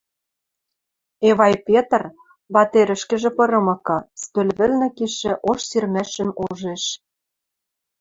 Эвай 1.29 1.53
Петр, 1.67 2.01
ватерӹшкӹжӹ 2.53 3.31
пырымыкы, 3.37 3.97
стӧл 4.21 4.49
вӹлнӹ 4.57 4.87
кишӹ 4.97 5.33
ош 5.49 5.59
сирмӓшӹм 5.69 6.29
ужеш. 6.43 6.83